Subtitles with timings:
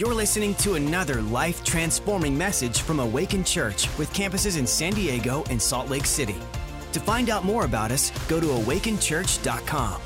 [0.00, 5.44] You're listening to another life transforming message from Awaken Church with campuses in San Diego
[5.50, 6.36] and Salt Lake City.
[6.92, 10.00] To find out more about us, go to awakenchurch.com.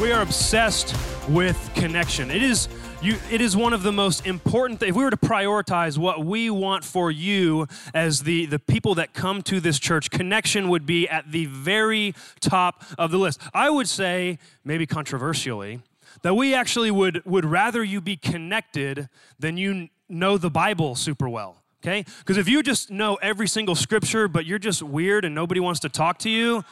[0.00, 0.94] We are obsessed
[1.28, 2.30] with connection.
[2.30, 2.68] It is
[3.02, 4.90] you, it is one of the most important things.
[4.90, 9.12] If we were to prioritize what we want for you as the, the people that
[9.12, 13.40] come to this church, connection would be at the very top of the list.
[13.52, 15.80] I would say, maybe controversially,
[16.22, 21.28] that we actually would, would rather you be connected than you know the Bible super
[21.28, 21.62] well.
[21.82, 22.04] Okay?
[22.18, 25.80] Because if you just know every single scripture, but you're just weird and nobody wants
[25.80, 26.64] to talk to you,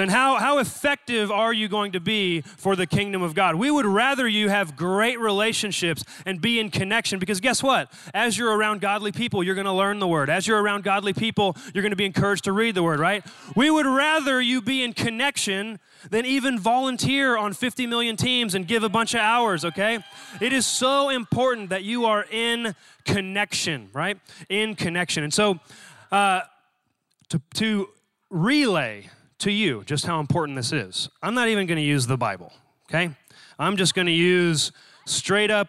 [0.00, 3.56] then how, how effective are you going to be for the kingdom of God?
[3.56, 7.92] We would rather you have great relationships and be in connection because guess what?
[8.14, 10.30] As you're around godly people, you're going to learn the word.
[10.30, 13.24] As you're around godly people, you're going to be encouraged to read the word, right?
[13.54, 15.78] We would rather you be in connection
[16.08, 19.98] than even volunteer on 50 million teams and give a bunch of hours, okay?
[20.40, 24.18] It is so important that you are in connection, right?
[24.48, 25.24] In connection.
[25.24, 25.60] And so,
[26.10, 26.40] uh,
[27.28, 27.90] to, to
[28.30, 29.10] relay
[29.40, 31.08] to you just how important this is.
[31.22, 32.52] I'm not even going to use the Bible,
[32.88, 33.10] okay?
[33.58, 34.72] I'm just going to use
[35.06, 35.68] straight up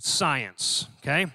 [0.00, 1.26] science, okay?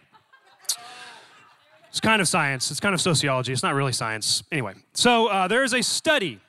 [1.90, 4.44] It's kind of science, it's kind of sociology, it's not really science.
[4.52, 6.40] Anyway, so uh, there is a study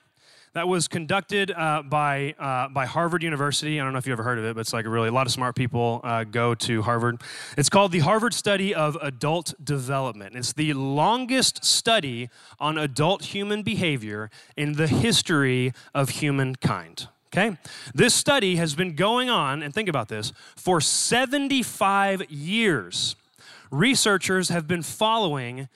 [0.57, 3.79] that was conducted uh, by, uh, by Harvard University.
[3.79, 5.27] I don't know if you ever heard of it, but it's like really, a lot
[5.27, 7.21] of smart people uh, go to Harvard.
[7.59, 10.35] It's called the Harvard Study of Adult Development.
[10.35, 17.09] It's the longest study on adult human behavior in the history of humankind.
[17.27, 17.59] Okay?
[17.95, 23.15] This study has been going on, and think about this, for 75 years.
[23.70, 25.69] Researchers have been following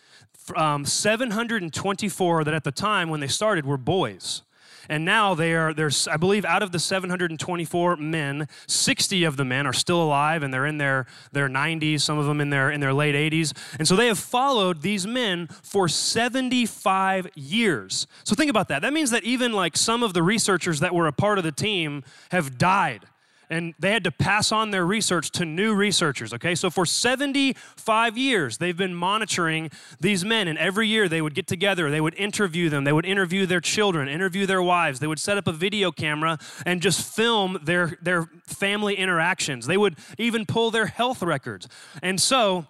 [0.57, 4.41] um, 724 that at the time when they started were boys.
[4.89, 9.45] And now they are, there's, I believe, out of the 724 men, 60 of the
[9.45, 12.71] men are still alive and they're in their, their 90s, some of them in their,
[12.71, 13.53] in their late 80s.
[13.79, 18.07] And so they have followed these men for 75 years.
[18.25, 18.83] So think about that.
[18.83, 21.53] That means that even like some of the researchers that were a part of the
[21.53, 23.07] team have died
[23.51, 26.55] and they had to pass on their research to new researchers, okay?
[26.55, 31.49] So for 75 years, they've been monitoring these men, and every year they would get
[31.49, 35.19] together, they would interview them, they would interview their children, interview their wives, they would
[35.19, 39.67] set up a video camera and just film their, their family interactions.
[39.67, 41.67] They would even pull their health records.
[42.03, 42.67] And so,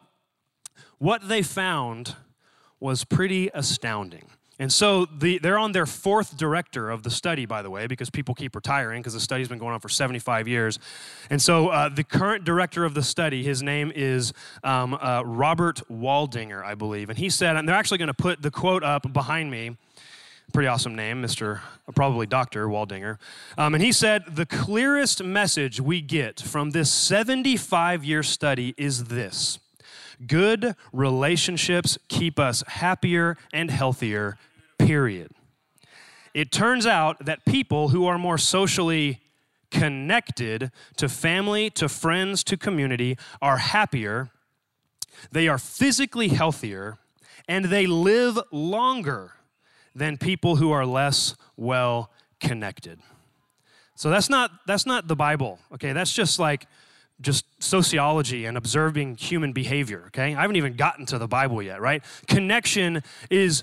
[0.98, 2.16] what they found
[2.78, 4.30] was pretty astounding.
[4.60, 8.10] And so the, they're on their fourth director of the study, by the way, because
[8.10, 10.78] people keep retiring because the study's been going on for 75 years.
[11.30, 15.80] And so uh, the current director of the study, his name is um, uh, Robert
[15.90, 17.08] Waldinger, I believe.
[17.08, 19.78] And he said, and they're actually going to put the quote up behind me.
[20.52, 21.60] Pretty awesome name, Mr.
[21.94, 22.66] Probably Dr.
[22.66, 23.16] Waldinger.
[23.56, 29.04] Um, and he said, The clearest message we get from this 75 year study is
[29.04, 29.58] this
[30.26, 34.36] good relationships keep us happier and healthier
[34.86, 35.32] period.
[36.34, 39.20] It turns out that people who are more socially
[39.70, 44.30] connected to family, to friends, to community are happier,
[45.32, 46.98] they are physically healthier,
[47.48, 49.32] and they live longer
[49.94, 53.00] than people who are less well connected.
[53.96, 55.58] So that's not that's not the Bible.
[55.74, 56.66] Okay, that's just like
[57.20, 60.34] just sociology and observing human behavior, okay?
[60.34, 62.02] I haven't even gotten to the Bible yet, right?
[62.26, 63.62] Connection is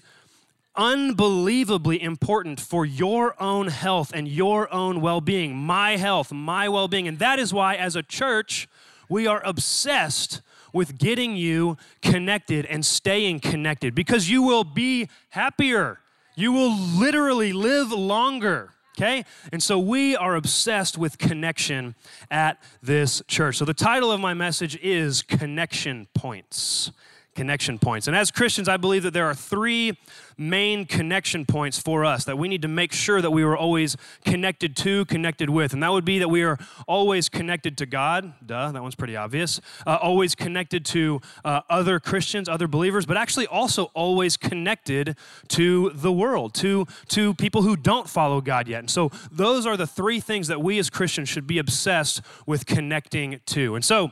[0.78, 6.88] unbelievably important for your own health and your own well being, my health, my well
[6.88, 7.08] being.
[7.08, 8.70] And that is why, as a church,
[9.10, 10.42] we are obsessed
[10.74, 16.00] with getting you connected and staying connected because you will be happier.
[16.36, 18.74] You will literally live longer.
[18.98, 19.26] Okay?
[19.52, 21.96] And so we are obsessed with connection
[22.32, 23.58] at this church.
[23.58, 26.92] So the title of my message is Connection Points
[27.38, 28.08] connection points.
[28.08, 29.96] And as Christians, I believe that there are three
[30.38, 33.96] main connection points for us that we need to make sure that we are always
[34.26, 35.72] connected to, connected with.
[35.72, 38.34] And that would be that we are always connected to God.
[38.46, 39.62] Duh, that one's pretty obvious.
[39.86, 45.16] Uh, always connected to uh, other Christians, other believers, but actually also always connected
[45.50, 48.80] to the world, to, to people who don't follow God yet.
[48.80, 52.66] And so those are the three things that we as Christians should be obsessed with
[52.66, 53.76] connecting to.
[53.76, 54.12] And so,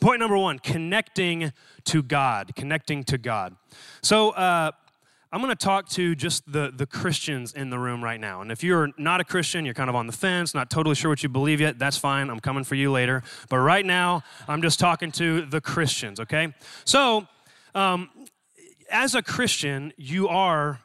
[0.00, 1.52] Point number one connecting
[1.84, 2.54] to God.
[2.56, 3.56] Connecting to God.
[4.02, 4.72] So, uh,
[5.32, 8.40] I'm going to talk to just the, the Christians in the room right now.
[8.40, 11.10] And if you're not a Christian, you're kind of on the fence, not totally sure
[11.10, 12.30] what you believe yet, that's fine.
[12.30, 13.22] I'm coming for you later.
[13.50, 16.54] But right now, I'm just talking to the Christians, okay?
[16.84, 17.26] So,
[17.74, 18.08] um,
[18.90, 20.80] as a Christian, you are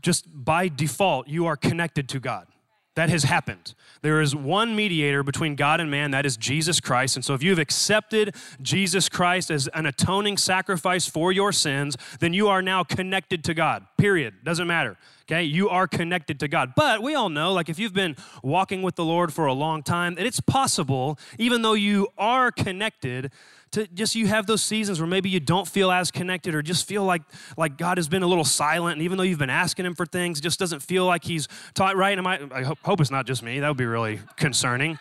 [0.00, 2.46] just by default, you are connected to God
[2.94, 3.74] That has happened.
[4.02, 7.16] There is one mediator between God and man, that is Jesus Christ.
[7.16, 12.32] And so, if you've accepted Jesus Christ as an atoning sacrifice for your sins, then
[12.32, 14.34] you are now connected to God, period.
[14.44, 14.96] Doesn't matter.
[15.26, 16.74] Okay, you are connected to God.
[16.76, 19.82] But we all know, like if you've been walking with the Lord for a long
[19.82, 23.32] time, that it's possible, even though you are connected,
[23.74, 26.86] to just you have those seasons where maybe you don't feel as connected or just
[26.86, 27.22] feel like
[27.56, 28.94] like God has been a little silent.
[28.94, 31.96] And even though you've been asking him for things just doesn't feel like he's taught
[31.96, 32.16] right?
[32.16, 33.58] Am I, I hope, hope it's not just me.
[33.58, 34.98] That would be really concerning.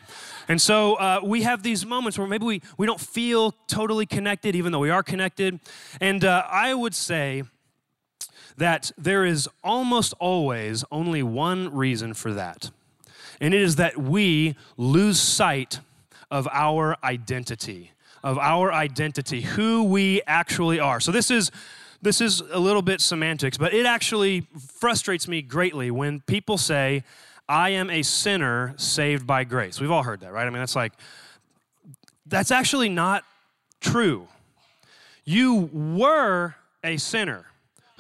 [0.48, 4.56] And so uh, we have these moments where maybe we, we don't feel totally connected
[4.56, 5.60] even though we are connected.
[6.02, 7.44] And uh, I would say
[8.58, 12.72] that there is almost always only one reason for that.
[13.40, 15.80] And it is that we lose sight
[16.32, 17.92] of our identity
[18.24, 21.00] of our identity, who we actually are.
[21.00, 21.52] So this is
[22.02, 27.04] this is a little bit semantics, but it actually frustrates me greatly when people say,
[27.48, 29.80] I am a sinner saved by grace.
[29.80, 30.46] We've all heard that, right?
[30.46, 30.92] I mean, that's like,
[32.26, 33.24] that's actually not
[33.80, 34.28] true.
[35.24, 37.46] You were a sinner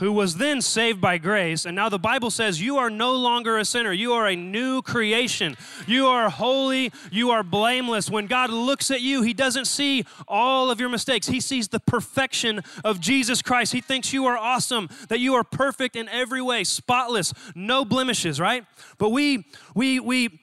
[0.03, 1.65] who was then saved by grace.
[1.65, 3.93] And now the Bible says you are no longer a sinner.
[3.93, 5.55] You are a new creation.
[5.87, 6.91] You are holy.
[7.09, 8.09] You are blameless.
[8.09, 11.79] When God looks at you, He doesn't see all of your mistakes, He sees the
[11.79, 13.71] perfection of Jesus Christ.
[13.71, 18.41] He thinks you are awesome, that you are perfect in every way, spotless, no blemishes,
[18.41, 18.65] right?
[18.97, 20.41] But we, we, we,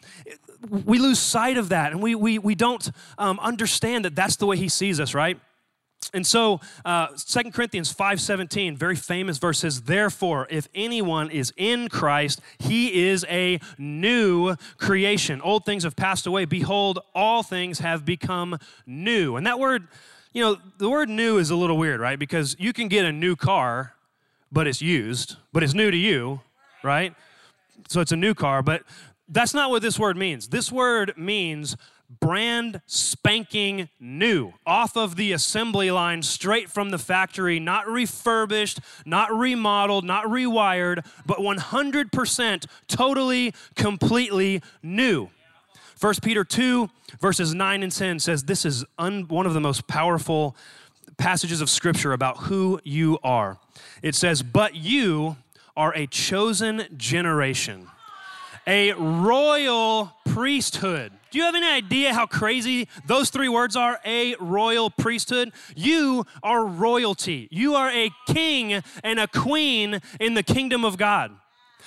[0.70, 4.46] we lose sight of that and we, we, we don't um, understand that that's the
[4.46, 5.38] way he sees us right
[6.12, 11.88] and so, uh, 2 Corinthians 5.17, very famous verse says, Therefore, if anyone is in
[11.88, 15.40] Christ, he is a new creation.
[15.42, 16.46] Old things have passed away.
[16.46, 19.36] Behold, all things have become new.
[19.36, 19.88] And that word,
[20.32, 22.18] you know, the word new is a little weird, right?
[22.18, 23.94] Because you can get a new car,
[24.50, 26.40] but it's used, but it's new to you,
[26.82, 27.14] right?
[27.88, 28.82] So it's a new car, but
[29.28, 30.48] that's not what this word means.
[30.48, 31.76] This word means
[32.18, 39.32] brand spanking new, off of the assembly line, straight from the factory, not refurbished, not
[39.32, 45.28] remodeled, not rewired, but 100% totally, completely new.
[46.00, 46.88] 1 Peter 2,
[47.20, 50.56] verses 9 and 10 says this is un- one of the most powerful
[51.18, 53.58] passages of Scripture about who you are.
[54.02, 55.36] It says, But you
[55.76, 57.86] are a chosen generation,
[58.66, 64.00] a royal priesthood do you have any idea how crazy those three words are?
[64.04, 65.52] A royal priesthood.
[65.76, 67.48] You are royalty.
[67.50, 71.32] You are a king and a queen in the kingdom of God.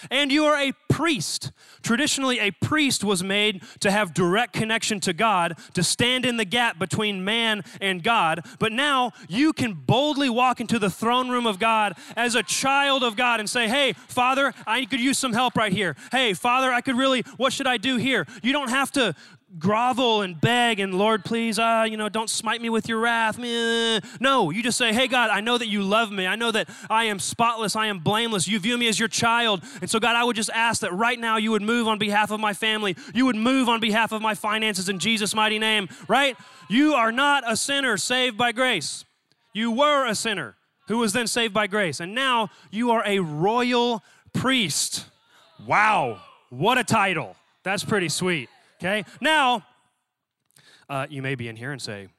[0.10, 1.52] And you are a priest.
[1.82, 6.46] Traditionally, a priest was made to have direct connection to God, to stand in the
[6.46, 8.46] gap between man and God.
[8.60, 13.04] But now you can boldly walk into the throne room of God as a child
[13.04, 15.96] of God and say, Hey, Father, I could use some help right here.
[16.12, 18.28] Hey, Father, I could really, what should I do here?
[18.42, 19.16] You don't have to
[19.60, 23.38] grovel and beg and Lord, please, uh, you know, don't smite me with your wrath.
[23.38, 26.26] No, you just say, hey, God, I know that you love me.
[26.26, 27.76] I know that I am spotless.
[27.76, 28.48] I am blameless.
[28.48, 29.64] You view me as your child.
[29.82, 32.32] And so, God, I would just ask that right now you would move on behalf
[32.32, 32.96] of my family.
[33.14, 36.36] You would move on behalf of my finances in Jesus' mighty name, right?
[36.70, 39.06] You are not a sinner saved by grace.
[39.54, 40.56] You were a sinner
[40.88, 42.00] who was then saved by grace.
[42.00, 44.04] And now you are a royal
[44.34, 45.06] priest.
[45.66, 47.36] Wow, what a title.
[47.64, 48.50] That's pretty sweet.
[48.84, 49.06] Okay?
[49.22, 49.66] Now,
[50.90, 52.10] uh, you may be in here and say,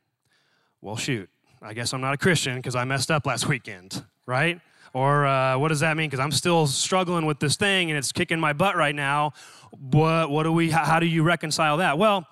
[0.81, 1.29] well, shoot,
[1.61, 4.59] I guess I'm not a Christian because I messed up last weekend, right?
[4.95, 6.09] Or uh, what does that mean?
[6.09, 9.35] Because I'm still struggling with this thing and it's kicking my butt right now.
[9.73, 11.99] What, what do we, how, how do you reconcile that?
[11.99, 12.27] Well,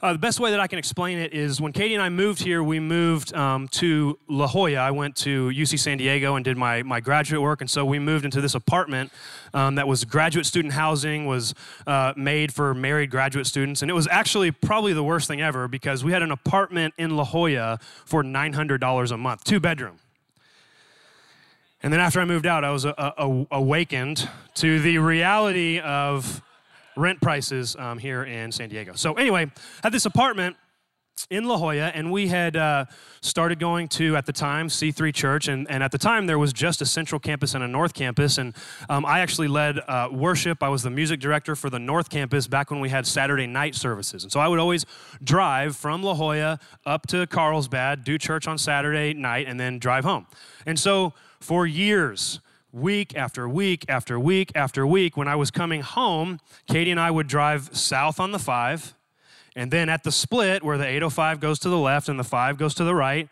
[0.00, 2.40] uh, the best way that I can explain it is when Katie and I moved
[2.40, 4.76] here, we moved um, to La Jolla.
[4.76, 7.98] I went to UC San Diego and did my, my graduate work, and so we
[7.98, 9.10] moved into this apartment
[9.52, 11.52] um, that was graduate student housing, was
[11.88, 15.66] uh, made for married graduate students, and it was actually probably the worst thing ever
[15.66, 19.98] because we had an apartment in La Jolla for $900 a month, two bedroom.
[21.82, 22.86] And then after I moved out, I was
[23.50, 26.42] awakened to the reality of
[26.98, 28.92] rent prices um, here in San Diego.
[28.94, 29.50] So, anyway,
[29.82, 30.56] had this apartment
[31.30, 32.84] in La Jolla, and we had uh,
[33.20, 35.48] started going to, at the time, C3 Church.
[35.48, 38.38] And, and at the time, there was just a central campus and a north campus.
[38.38, 38.54] And
[38.88, 40.62] um, I actually led uh, worship.
[40.62, 43.74] I was the music director for the north campus back when we had Saturday night
[43.74, 44.22] services.
[44.22, 44.86] And so I would always
[45.22, 50.04] drive from La Jolla up to Carlsbad, do church on Saturday night, and then drive
[50.04, 50.26] home.
[50.66, 52.40] And so for years,
[52.72, 57.10] week after week after week after week, when I was coming home, Katie and I
[57.10, 58.94] would drive south on the 5,
[59.56, 62.58] and then at the split where the 805 goes to the left and the 5
[62.58, 63.28] goes to the right,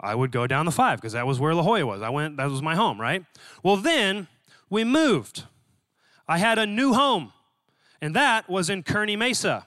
[0.00, 2.02] I would go down the 5 because that was where La Jolla was.
[2.02, 3.24] I went, that was my home, right?
[3.62, 4.26] Well, then
[4.68, 5.44] we moved.
[6.26, 7.32] I had a new home.
[8.02, 9.64] And that was in Kearny Mesa.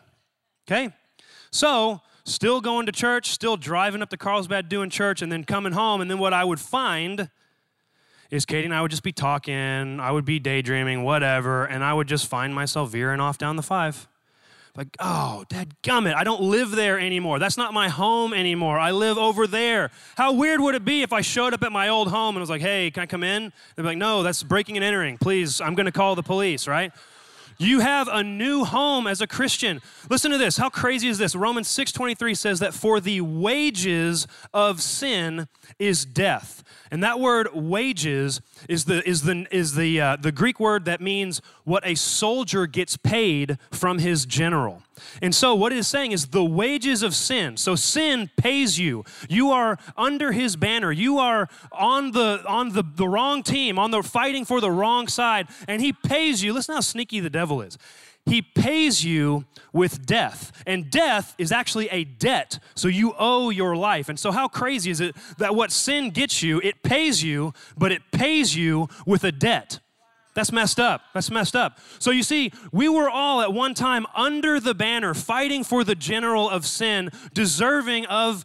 [0.67, 0.91] Okay?
[1.51, 5.71] So, still going to church, still driving up to Carlsbad doing church, and then coming
[5.71, 6.01] home.
[6.01, 7.29] And then what I would find
[8.31, 11.93] is Katie and I would just be talking, I would be daydreaming, whatever, and I
[11.93, 14.07] would just find myself veering off down the five.
[14.75, 17.39] Like, oh, dad gummit, I don't live there anymore.
[17.39, 18.77] That's not my home anymore.
[18.77, 19.89] I live over there.
[20.17, 22.49] How weird would it be if I showed up at my old home and was
[22.49, 23.53] like, hey, can I come in?
[23.75, 25.17] They'd be like, no, that's breaking and entering.
[25.17, 26.91] Please, I'm to call the police, right?
[27.57, 29.81] You have a new home as a Christian.
[30.09, 30.57] Listen to this.
[30.57, 31.35] How crazy is this?
[31.35, 35.47] Romans 6:23 says that for the wages of sin
[35.79, 36.63] is death.
[36.91, 41.01] And that word wages is the, is the, is the, uh, the Greek word that
[41.01, 44.81] means what a soldier gets paid from his general.
[45.21, 47.57] And so, what it is saying is the wages of sin.
[47.57, 49.03] So, sin pays you.
[49.29, 50.91] You are under his banner.
[50.91, 55.07] You are on the on the, the wrong team, on the fighting for the wrong
[55.07, 56.53] side, and he pays you.
[56.53, 57.77] Listen how sneaky the devil is.
[58.25, 60.51] He pays you with death.
[60.65, 62.57] And death is actually a debt.
[62.73, 64.09] So you owe your life.
[64.09, 67.91] And so, how crazy is it that what sin gets you, it pays you, but
[67.91, 69.79] it pays you with a debt?
[70.35, 71.01] That's messed up.
[71.13, 71.79] That's messed up.
[71.97, 75.95] So you see, we were all at one time under the banner, fighting for the
[75.95, 78.43] general of sin, deserving of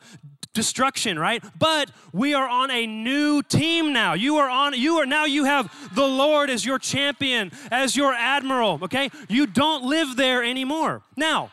[0.54, 1.44] destruction, right?
[1.58, 4.14] But we are on a new team now.
[4.14, 8.12] You are on you are now you have the Lord as your champion, as your
[8.12, 9.10] admiral, okay?
[9.28, 11.02] You don't live there anymore.
[11.16, 11.50] Now,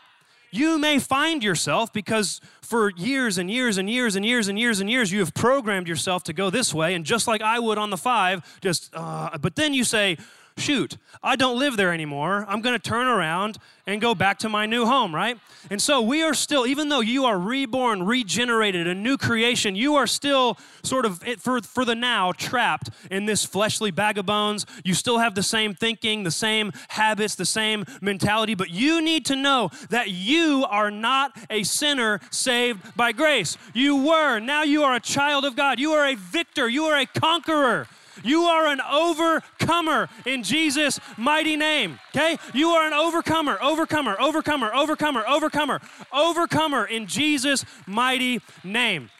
[0.50, 4.80] you may find yourself because for years and years and years and years and years
[4.80, 7.78] and years you have programmed yourself to go this way and just like I would
[7.78, 10.16] on the 5, just uh, but then you say,
[10.58, 12.44] shoot, I don't live there anymore.
[12.48, 15.38] I'm going to turn around and go back to my new home, right?
[15.70, 19.94] And so we are still, even though you are reborn, regenerated, a new creation, you
[19.94, 24.66] are still sort of, for, for the now, trapped in this fleshly bag of bones.
[24.84, 29.24] You still have the same thinking, the same habits, the same mentality, but you need
[29.26, 33.56] to know that you are not a sinner saved by grace.
[33.72, 35.80] You were, now you are a child of God.
[35.80, 37.88] You are a victor, you are a conqueror.
[38.22, 41.98] You are an overcomer in Jesus' mighty name.
[42.14, 42.38] Okay?
[42.54, 45.80] You are an overcomer, overcomer, overcomer, overcomer, overcomer,
[46.12, 49.10] overcomer in Jesus' mighty name.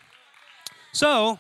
[0.93, 1.39] So,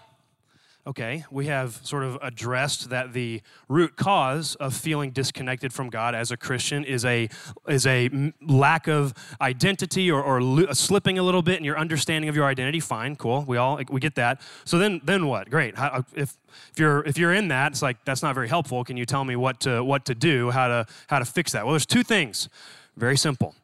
[0.88, 6.14] okay, we have sort of addressed that the root cause of feeling disconnected from God
[6.14, 7.28] as a Christian is a
[7.68, 11.78] is a lack of identity or, or lo- uh, slipping a little bit in your
[11.78, 12.80] understanding of your identity.
[12.80, 14.40] Fine, cool, we all we get that.
[14.64, 15.50] So then then what?
[15.50, 15.76] Great.
[15.76, 16.36] How, uh, if
[16.72, 18.82] if you're if you're in that, it's like that's not very helpful.
[18.82, 21.64] Can you tell me what to what to do, how to how to fix that?
[21.64, 22.48] Well, there's two things.
[22.96, 23.54] Very simple.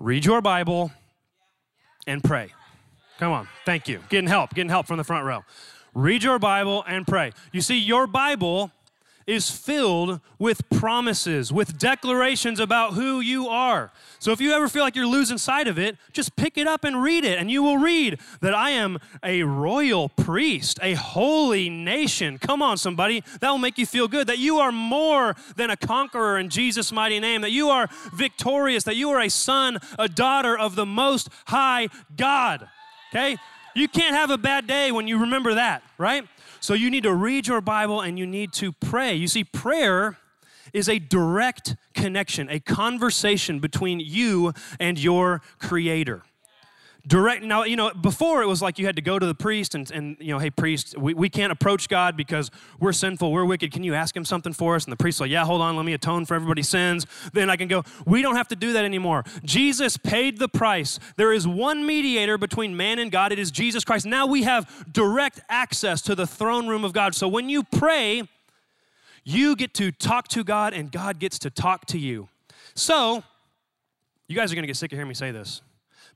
[0.00, 0.90] Read your Bible
[2.06, 2.52] and pray.
[3.18, 3.48] Come on.
[3.64, 4.00] Thank you.
[4.08, 4.52] Getting help.
[4.54, 5.44] Getting help from the front row.
[5.94, 7.32] Read your Bible and pray.
[7.52, 8.72] You see, your Bible
[9.26, 13.90] is filled with promises, with declarations about who you are.
[14.18, 16.84] So if you ever feel like you're losing sight of it, just pick it up
[16.84, 21.70] and read it, and you will read that I am a royal priest, a holy
[21.70, 22.38] nation.
[22.38, 23.22] Come on, somebody.
[23.40, 24.26] That will make you feel good.
[24.26, 28.84] That you are more than a conqueror in Jesus' mighty name, that you are victorious,
[28.84, 32.68] that you are a son, a daughter of the Most High God.
[33.10, 33.38] Okay?
[33.74, 36.26] You can't have a bad day when you remember that, right?
[36.60, 39.14] So you need to read your Bible and you need to pray.
[39.14, 40.18] You see, prayer
[40.72, 46.22] is a direct connection, a conversation between you and your Creator
[47.06, 49.74] direct now you know before it was like you had to go to the priest
[49.74, 53.44] and, and you know hey priest we, we can't approach god because we're sinful we're
[53.44, 53.72] wicked.
[53.72, 54.84] Can you ask him something for us?
[54.84, 57.06] And the priest like yeah hold on let me atone for everybody's sins.
[57.32, 59.24] Then i can go we don't have to do that anymore.
[59.44, 60.98] Jesus paid the price.
[61.16, 63.32] There is one mediator between man and god.
[63.32, 64.06] It is jesus christ.
[64.06, 67.14] Now we have direct access to the throne room of god.
[67.14, 68.28] So when you pray
[69.24, 72.28] you get to talk to god and god gets to talk to you.
[72.74, 73.22] So
[74.26, 75.60] you guys are going to get sick of hearing me say this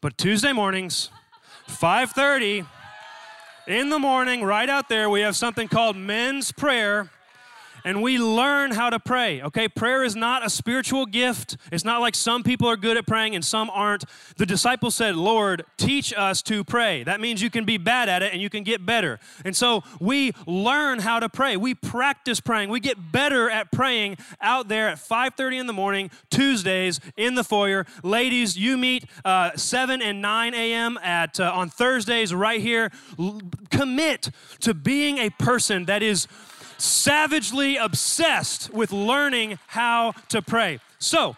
[0.00, 1.10] but Tuesday mornings,
[1.66, 2.66] 5:30
[3.66, 7.10] in the morning, right out there, we have something called men's prayer
[7.84, 9.42] and we learn how to pray.
[9.42, 11.56] Okay, prayer is not a spiritual gift.
[11.72, 14.04] It's not like some people are good at praying and some aren't.
[14.36, 17.04] The disciples said, Lord, teach us to pray.
[17.04, 19.18] That means you can be bad at it and you can get better.
[19.44, 21.56] And so we learn how to pray.
[21.56, 22.70] We practice praying.
[22.70, 27.44] We get better at praying out there at 5:30 in the morning, Tuesdays in the
[27.44, 27.86] foyer.
[28.02, 30.98] Ladies, you meet uh, 7 and 9 a.m.
[31.02, 32.90] at uh, on Thursdays right here.
[33.18, 34.30] L- commit
[34.60, 36.26] to being a person that is
[36.78, 40.80] savagely obsessed with learning how to pray.
[40.98, 41.36] So,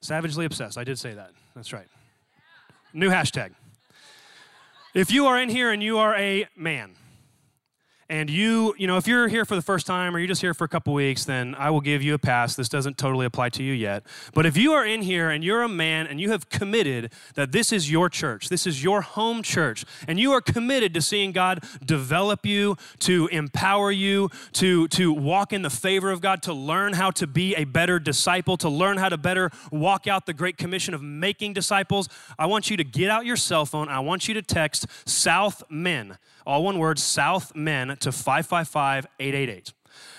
[0.00, 0.76] savagely obsessed.
[0.76, 1.30] I did say that.
[1.54, 1.86] That's right.
[2.92, 3.52] New hashtag.
[4.94, 6.92] If you are in here and you are a man,
[8.12, 10.52] and you, you know, if you're here for the first time or you're just here
[10.52, 12.54] for a couple weeks, then I will give you a pass.
[12.54, 14.04] This doesn't totally apply to you yet.
[14.34, 17.52] But if you are in here and you're a man and you have committed that
[17.52, 21.32] this is your church, this is your home church, and you are committed to seeing
[21.32, 26.52] God develop you, to empower you, to, to walk in the favor of God, to
[26.52, 30.34] learn how to be a better disciple, to learn how to better walk out the
[30.34, 33.88] great commission of making disciples, I want you to get out your cell phone.
[33.88, 39.72] I want you to text South Men all one word, South Men to 555 888.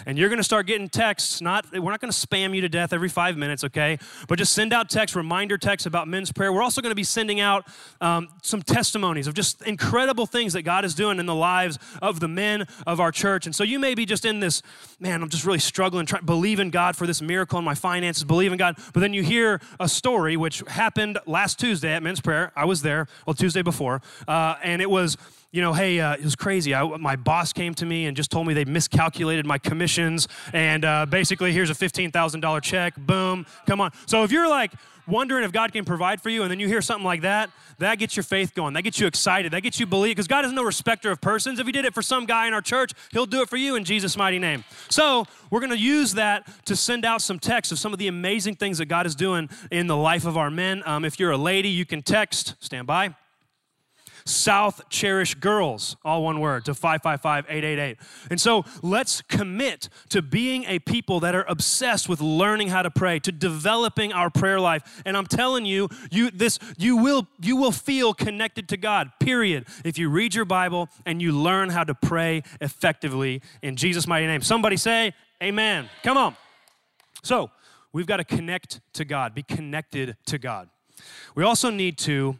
[0.06, 1.42] And you're going to start getting texts.
[1.42, 3.98] Not we're not going to spam you to death every five minutes, okay?
[4.28, 6.52] But just send out texts, reminder texts about men's prayer.
[6.52, 7.68] We're also going to be sending out
[8.02, 12.20] um, some testimonies of just incredible things that God is doing in the lives of
[12.20, 13.46] the men of our church.
[13.46, 14.62] And so you may be just in this,
[15.00, 17.76] man, I'm just really struggling, trying to believe in God for this miracle in my
[17.76, 18.78] finances, believe in God.
[18.94, 22.52] But then you hear a story which happened last Tuesday at men's prayer.
[22.56, 25.18] I was there, well, Tuesday before, uh, and it was
[25.54, 26.74] you know, hey, uh, it was crazy.
[26.74, 30.84] I, my boss came to me and just told me they miscalculated my commissions, and
[30.84, 32.96] uh, basically, here's a $15,000 check.
[32.98, 33.92] Boom, come on.
[34.08, 34.72] So if you're like
[35.06, 38.00] wondering if God can provide for you, and then you hear something like that, that
[38.00, 38.74] gets your faith going.
[38.74, 39.52] That gets you excited.
[39.52, 41.60] That gets you believe, because God is no respecter of persons.
[41.60, 43.76] If He did it for some guy in our church, He'll do it for you
[43.76, 44.64] in Jesus' mighty name.
[44.90, 48.08] So we're going to use that to send out some texts of some of the
[48.08, 50.82] amazing things that God is doing in the life of our men.
[50.88, 52.56] Um, if you're a lady, you can text.
[52.60, 53.14] Stand by
[54.26, 57.98] South Cherish Girls, all one word, to 555 888.
[58.30, 62.92] And so let's commit to being a people that are obsessed with learning how to
[62.92, 65.02] pray, to developing our prayer life.
[65.06, 69.12] And I'm telling you, you this you will you will feel connected to God.
[69.20, 69.66] Period.
[69.84, 74.28] If you read your Bible and you learn how to pray effectively in Jesus mighty
[74.28, 74.42] name.
[74.42, 75.90] Somebody say amen.
[76.04, 76.36] Come on.
[77.24, 77.52] So,
[77.94, 80.70] we've got to connect to God, be connected to God.
[81.36, 82.38] We also need to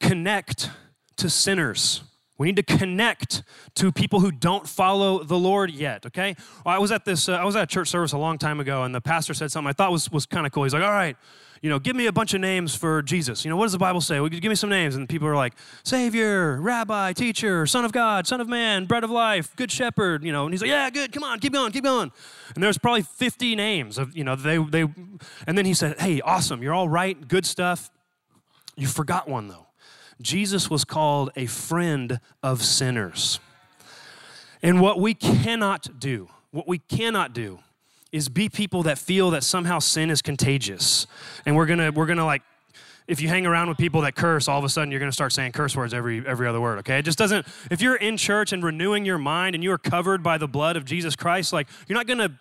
[0.00, 0.70] connect
[1.16, 2.02] to sinners.
[2.38, 3.42] We need to connect
[3.74, 6.36] to people who don't follow the Lord yet, okay?
[6.64, 8.60] Well, I was at this, uh, I was at a church service a long time
[8.60, 10.62] ago, and the pastor said something I thought was, was kind of cool.
[10.62, 11.16] He's like, all right,
[11.62, 13.44] you know, give me a bunch of names for Jesus.
[13.44, 14.20] You know, what does the Bible say?
[14.20, 14.94] Well, give me some names.
[14.94, 19.10] And people are like, Savior, Rabbi, Teacher, Son of God, Son of Man, Bread of
[19.10, 20.44] Life, Good Shepherd, you know.
[20.44, 22.12] And he's like, yeah, good, come on, keep going, keep going.
[22.54, 24.82] And there's probably 50 names of, you know, they, they,
[25.46, 27.90] and then he said, hey, awesome, you're all right, good stuff.
[28.76, 29.67] You forgot one, though.
[30.20, 33.40] Jesus was called a friend of sinners.
[34.62, 37.60] And what we cannot do, what we cannot do
[38.10, 41.06] is be people that feel that somehow sin is contagious.
[41.46, 42.42] And we're gonna, we're gonna like,
[43.06, 45.32] if you hang around with people that curse, all of a sudden you're gonna start
[45.32, 46.98] saying curse words every, every other word, okay?
[46.98, 50.22] It just doesn't, if you're in church and renewing your mind and you are covered
[50.22, 52.38] by the blood of Jesus Christ, like, you're not gonna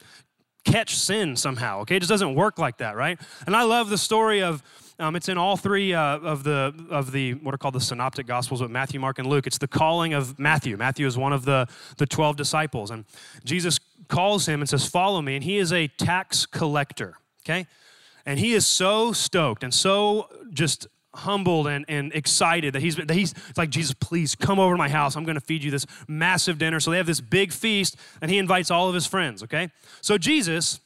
[0.66, 1.98] catch sin somehow, okay?
[1.98, 3.20] It just doesn't work like that, right?
[3.46, 4.64] And I love the story of,
[5.00, 8.26] um, it's in all three uh, of the of the what are called the synoptic
[8.26, 9.48] gospels with Matthew, Mark, and Luke.
[9.48, 10.76] It's the calling of Matthew.
[10.78, 13.06] Matthew is one of the the twelve disciples, and
[13.44, 17.16] Jesus calls him and says, "Follow me." And he is a tax collector.
[17.46, 17.68] Okay,
[18.26, 23.10] and he is so stoked and so just humbled and, and excited that he's, that
[23.10, 25.16] he's like, Jesus, please come over to my house.
[25.16, 26.80] I'm going to feed you this massive dinner.
[26.80, 29.70] So they have this big feast, and he invites all of his friends, okay?
[30.02, 30.80] So Jesus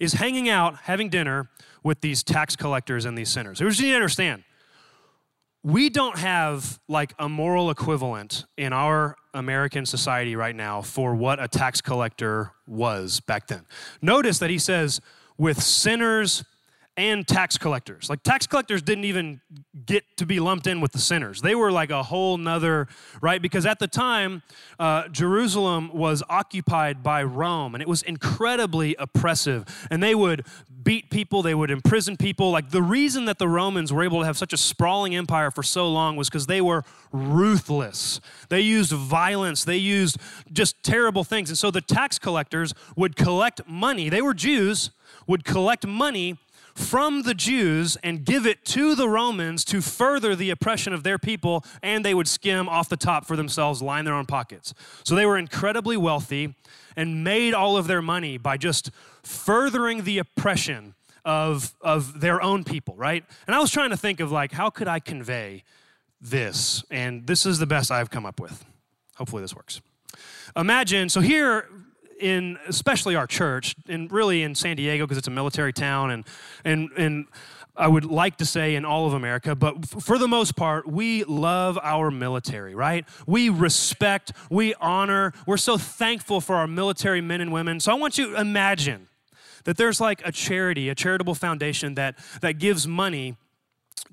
[0.00, 1.48] is hanging out, having dinner
[1.82, 3.58] with these tax collectors and these sinners.
[3.58, 4.44] Here's what you need to understand
[5.62, 11.42] we don't have like a moral equivalent in our American society right now for what
[11.42, 13.66] a tax collector was back then.
[14.00, 15.00] Notice that he says,
[15.36, 16.44] with sinners
[16.96, 18.10] and tax collectors.
[18.10, 19.40] Like tax collectors didn't even
[19.86, 21.40] get to be lumped in with the sinners.
[21.40, 22.88] They were like a whole nother,
[23.22, 23.40] right?
[23.40, 24.42] Because at the time,
[24.78, 29.64] uh, Jerusalem was occupied by Rome and it was incredibly oppressive.
[29.90, 30.44] And they would
[30.82, 32.50] beat people, they would imprison people.
[32.50, 35.62] Like the reason that the Romans were able to have such a sprawling empire for
[35.62, 38.20] so long was because they were ruthless.
[38.48, 40.18] They used violence, they used
[40.52, 41.50] just terrible things.
[41.50, 44.08] And so the tax collectors would collect money.
[44.08, 44.90] They were Jews,
[45.26, 46.38] would collect money
[46.74, 51.18] from the Jews and give it to the Romans to further the oppression of their
[51.18, 54.74] people, and they would skim off the top for themselves, line their own pockets.
[55.04, 56.54] So they were incredibly wealthy
[56.96, 58.90] and made all of their money by just
[59.22, 63.24] furthering the oppression of, of their own people, right?
[63.46, 65.64] And I was trying to think of like, how could I convey
[66.20, 66.82] this?
[66.90, 68.64] And this is the best I've come up with.
[69.16, 69.80] Hopefully this works.
[70.56, 71.68] Imagine, so here
[72.20, 76.24] in especially our church, and really in San Diego because it's a military town, and
[76.64, 77.26] and and
[77.76, 81.24] I would like to say in all of America, but for the most part, we
[81.24, 83.06] love our military, right?
[83.26, 87.80] We respect, we honor, we're so thankful for our military men and women.
[87.80, 89.08] So I want you to imagine
[89.64, 93.36] that there's like a charity, a charitable foundation that that gives money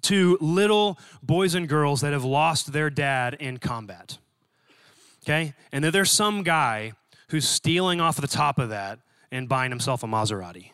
[0.04, 4.18] to little boys and girls that have lost their dad in combat.
[5.24, 5.54] okay?
[5.72, 6.94] And that there's some guy
[7.30, 9.00] who's stealing off the top of that
[9.32, 10.72] and buying himself a Maserati.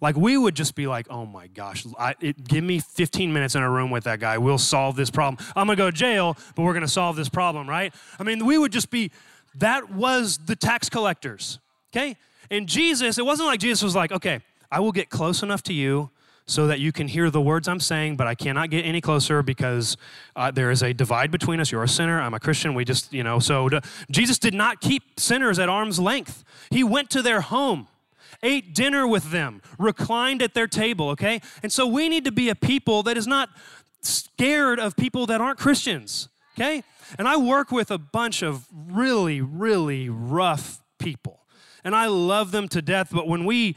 [0.00, 3.54] Like we would just be like, oh my gosh, I, it, give me 15 minutes
[3.54, 4.38] in a room with that guy.
[4.38, 5.44] We'll solve this problem.
[5.56, 7.92] I'm gonna go to jail, but we're gonna solve this problem, right?
[8.18, 9.10] I mean, we would just be,
[9.56, 11.58] that was the tax collectors,
[11.90, 12.16] okay?
[12.50, 15.72] And Jesus, it wasn't like Jesus was like, okay, I will get close enough to
[15.72, 16.10] you
[16.48, 19.42] so that you can hear the words I'm saying, but I cannot get any closer
[19.42, 19.96] because
[20.34, 21.70] uh, there is a divide between us.
[21.70, 22.74] You're a sinner, I'm a Christian.
[22.74, 26.44] We just, you know, so to, Jesus did not keep sinners at arm's length.
[26.70, 27.86] He went to their home
[28.42, 31.40] ate dinner with them, reclined at their table, okay?
[31.62, 33.50] And so we need to be a people that is not
[34.00, 36.84] scared of people that aren't Christians, okay?
[37.18, 41.40] And I work with a bunch of really, really rough people.
[41.84, 43.76] And I love them to death, but when we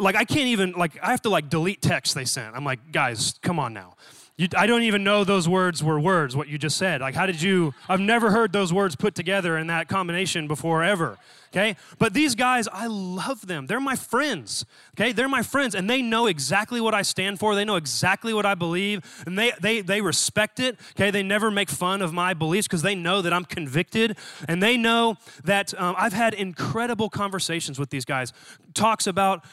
[0.00, 2.54] like I can't even like I have to like delete text they sent.
[2.54, 3.94] I'm like, guys, come on now.
[4.36, 7.00] You, I don't even know those words were words, what you just said.
[7.00, 7.74] Like, how did you?
[7.88, 11.18] I've never heard those words put together in that combination before, ever
[11.52, 11.76] okay?
[11.98, 13.66] But these guys, I love them.
[13.66, 14.64] They're my friends,
[14.96, 15.12] okay?
[15.12, 17.54] They're my friends, and they know exactly what I stand for.
[17.54, 21.10] They know exactly what I believe, and they, they, they respect it, okay?
[21.10, 24.16] They never make fun of my beliefs because they know that I'm convicted,
[24.48, 28.32] and they know that um, I've had incredible conversations with these guys.
[28.74, 29.44] Talks about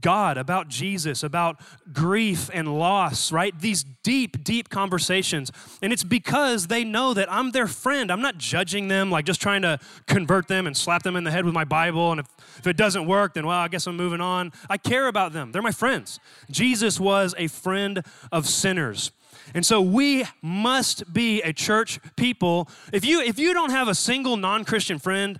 [0.00, 1.60] God, about Jesus, about
[1.92, 3.58] grief and loss, right?
[3.58, 5.50] These deep, deep conversations.
[5.82, 8.10] And it's because they know that I'm their friend.
[8.10, 11.30] I'm not judging them, like just trying to convert them and slap them in the
[11.30, 12.10] head with my Bible.
[12.10, 12.26] And if,
[12.58, 14.52] if it doesn't work, then, well, I guess I'm moving on.
[14.68, 15.52] I care about them.
[15.52, 16.20] They're my friends.
[16.50, 19.12] Jesus was a friend of sinners.
[19.54, 22.68] And so we must be a church people.
[22.92, 25.38] If you if you don't have a single non-Christian friend,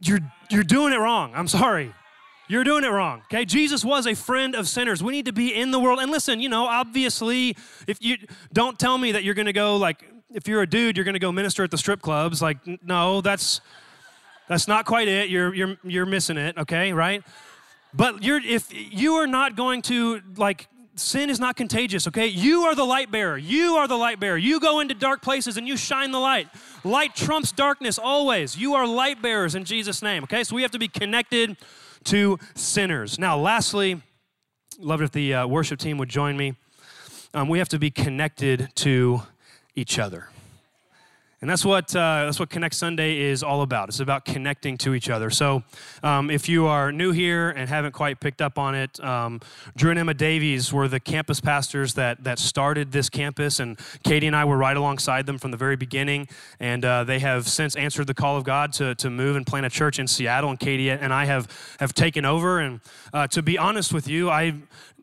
[0.00, 1.32] you're you're doing it wrong.
[1.34, 1.94] I'm sorry.
[2.48, 3.22] You're doing it wrong.
[3.26, 3.44] Okay?
[3.44, 5.02] Jesus was a friend of sinners.
[5.02, 6.00] We need to be in the world.
[6.00, 7.56] And listen, you know, obviously,
[7.86, 8.16] if you
[8.52, 11.14] don't tell me that you're going to go like if you're a dude, you're going
[11.14, 12.42] to go minister at the strip clubs.
[12.42, 13.60] Like no, that's
[14.48, 15.28] that's not quite it.
[15.28, 16.92] You're you're you're missing it, okay?
[16.92, 17.22] Right?
[17.94, 22.26] But you're if you are not going to like sin is not contagious, okay?
[22.26, 23.38] You are the light bearer.
[23.38, 24.36] You are the light bearer.
[24.36, 26.48] You go into dark places and you shine the light.
[26.82, 28.56] Light trumps darkness always.
[28.56, 30.44] You are light bearers in Jesus' name, okay?
[30.44, 31.56] So we have to be connected
[32.04, 33.18] to sinners.
[33.18, 34.00] Now, lastly,
[34.78, 36.54] love if the uh, worship team would join me.
[37.34, 39.22] Um, we have to be connected to
[39.74, 40.30] each other.
[41.40, 43.88] And that's what, uh, that's what Connect Sunday is all about.
[43.88, 45.30] It's about connecting to each other.
[45.30, 45.62] So
[46.02, 49.40] um, if you are new here and haven't quite picked up on it, um,
[49.76, 54.26] Drew and Emma Davies were the campus pastors that, that started this campus, and Katie
[54.26, 56.26] and I were right alongside them from the very beginning.
[56.58, 59.64] And uh, they have since answered the call of God to, to move and plant
[59.64, 60.50] a church in Seattle.
[60.50, 61.46] And Katie and I have,
[61.78, 62.58] have taken over.
[62.58, 62.80] And
[63.12, 64.54] uh, to be honest with you, I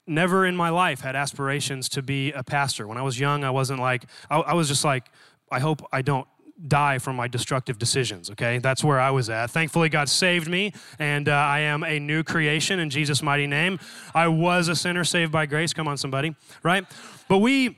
[0.08, 2.88] never in my life had aspirations to be a pastor.
[2.88, 5.06] When I was young, I wasn't like, I, I was just like,
[5.52, 6.28] I hope I don't
[6.68, 8.60] die from my destructive decisions, okay?
[8.60, 9.52] That's where I was at.
[9.52, 13.80] Thankfully, God saved me, and uh, I am a new creation in Jesus' mighty name.
[14.14, 15.74] I was a sinner saved by grace.
[15.74, 16.86] Come on, somebody, right?
[17.28, 17.78] But we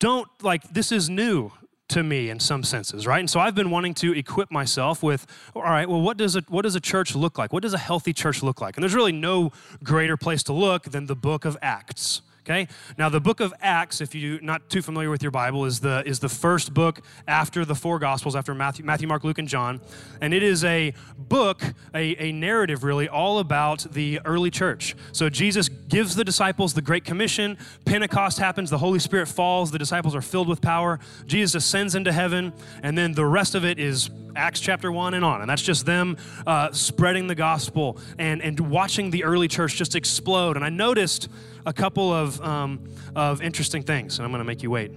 [0.00, 1.52] don't, like, this is new
[1.88, 3.20] to me in some senses, right?
[3.20, 6.42] And so I've been wanting to equip myself with, all right, well, what does a
[6.48, 7.52] what does a church look like?
[7.52, 8.76] What does a healthy church look like?
[8.76, 9.52] And there's really no
[9.82, 12.22] greater place to look than the book of Acts.
[12.44, 12.68] Okay?
[12.98, 16.02] Now the book of Acts, if you're not too familiar with your Bible, is the
[16.04, 19.80] is the first book after the four gospels, after Matthew, Matthew Mark, Luke, and John.
[20.20, 21.62] And it is a book,
[21.94, 24.94] a, a narrative really, all about the early church.
[25.12, 29.78] So Jesus gives the disciples the Great Commission, Pentecost happens, the Holy Spirit falls, the
[29.78, 32.52] disciples are filled with power, Jesus ascends into heaven,
[32.82, 35.40] and then the rest of it is Acts chapter 1 and on.
[35.40, 36.16] And that's just them
[36.46, 40.56] uh, spreading the gospel and, and watching the early church just explode.
[40.56, 41.28] And I noticed
[41.66, 44.92] a couple of, um, of interesting things, and I'm going to make you wait.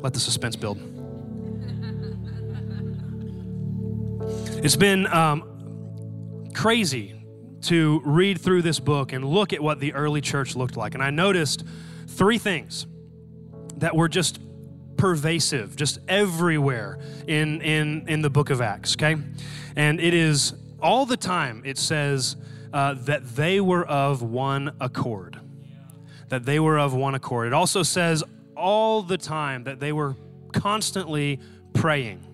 [0.00, 0.78] Let the suspense build.
[4.64, 7.14] It's been um, crazy
[7.64, 10.94] to read through this book and look at what the early church looked like.
[10.94, 11.64] And I noticed
[12.06, 12.86] three things
[13.76, 14.38] that were just
[14.96, 19.16] pervasive, just everywhere in, in, in the book of Acts, okay?
[19.76, 22.36] And it is all the time, it says
[22.72, 25.40] uh, that they were of one accord
[26.28, 27.46] that they were of one accord.
[27.46, 28.24] It also says
[28.56, 30.16] all the time that they were
[30.52, 31.40] constantly
[31.72, 32.26] praying.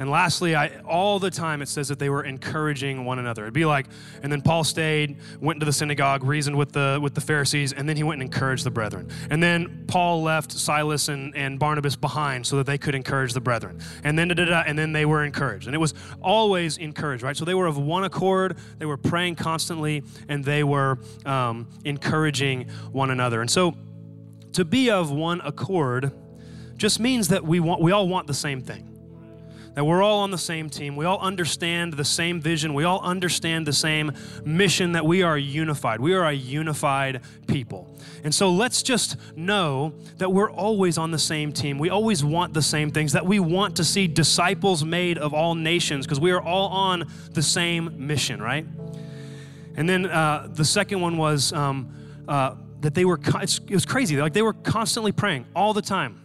[0.00, 3.42] And lastly, I, all the time it says that they were encouraging one another.
[3.42, 3.84] It'd be like,
[4.22, 7.86] and then Paul stayed, went into the synagogue, reasoned with the with the Pharisees, and
[7.86, 9.10] then he went and encouraged the brethren.
[9.28, 13.42] And then Paul left Silas and, and Barnabas behind so that they could encourage the
[13.42, 13.78] brethren.
[14.02, 15.66] And then da, da, da, and then they were encouraged.
[15.66, 17.36] And it was always encouraged, right?
[17.36, 22.70] So they were of one accord, they were praying constantly, and they were um, encouraging
[22.90, 23.42] one another.
[23.42, 23.74] And so
[24.54, 26.10] to be of one accord
[26.78, 28.86] just means that we want we all want the same thing
[29.80, 30.94] that we're all on the same team.
[30.94, 32.74] We all understand the same vision.
[32.74, 34.12] We all understand the same
[34.44, 36.00] mission that we are unified.
[36.00, 37.88] We are a unified people.
[38.22, 41.78] And so let's just know that we're always on the same team.
[41.78, 45.54] We always want the same things, that we want to see disciples made of all
[45.54, 48.66] nations because we are all on the same mission, right?
[49.76, 51.94] And then uh, the second one was um,
[52.28, 54.18] uh, that they were, it was crazy.
[54.18, 56.20] Like they were constantly praying all the time.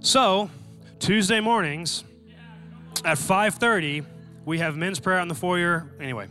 [0.00, 0.48] So,
[1.06, 2.02] Tuesday mornings
[3.04, 4.04] at 5:30,
[4.44, 5.88] we have men's prayer on the foyer.
[6.00, 6.26] Anyway,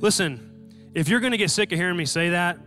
[0.00, 2.58] listen, if you're going to get sick of hearing me say that,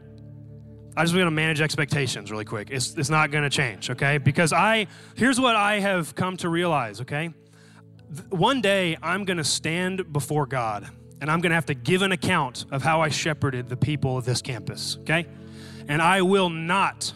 [0.95, 2.69] I just want to manage expectations really quick.
[2.71, 4.17] It's, it's not going to change, okay?
[4.17, 7.33] Because I, here's what I have come to realize, okay?
[8.29, 10.87] One day I'm going to stand before God
[11.19, 14.17] and I'm going to have to give an account of how I shepherded the people
[14.17, 15.27] of this campus, okay?
[15.89, 17.11] And I will not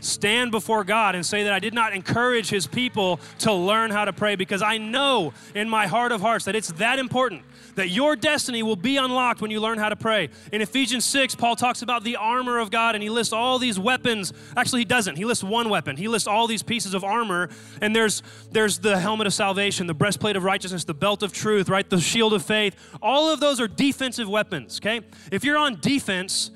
[0.00, 4.04] stand before God and say that I did not encourage His people to learn how
[4.04, 7.42] to pray because I know in my heart of hearts that it's that important
[7.76, 10.30] that your destiny will be unlocked when you learn how to pray.
[10.52, 13.78] In Ephesians 6, Paul talks about the armor of God and he lists all these
[13.78, 14.32] weapons.
[14.56, 15.16] Actually, he doesn't.
[15.16, 15.96] He lists one weapon.
[15.96, 17.48] He lists all these pieces of armor
[17.80, 21.68] and there's there's the helmet of salvation, the breastplate of righteousness, the belt of truth,
[21.68, 21.88] right?
[21.88, 22.76] The shield of faith.
[23.02, 25.02] All of those are defensive weapons, okay?
[25.30, 26.50] If you're on defense,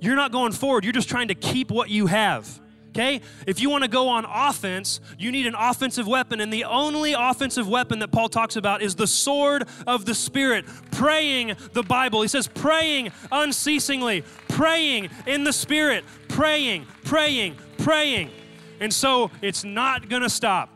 [0.00, 0.84] you're not going forward.
[0.84, 2.60] You're just trying to keep what you have
[2.96, 3.20] okay?
[3.46, 6.40] If you want to go on offense, you need an offensive weapon.
[6.40, 10.64] And the only offensive weapon that Paul talks about is the sword of the Spirit,
[10.92, 12.22] praying the Bible.
[12.22, 18.30] He says, praying unceasingly, praying in the Spirit, praying, praying, praying.
[18.80, 20.70] And so it's not going to stop.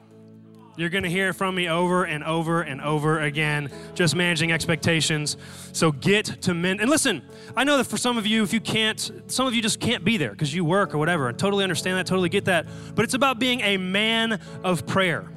[0.80, 5.36] You're going to hear from me over and over and over again, just managing expectations.
[5.72, 6.80] So get to men.
[6.80, 7.20] And listen,
[7.54, 10.06] I know that for some of you, if you can't, some of you just can't
[10.06, 11.28] be there because you work or whatever.
[11.28, 12.66] I totally understand that, totally get that.
[12.94, 15.28] But it's about being a man of prayer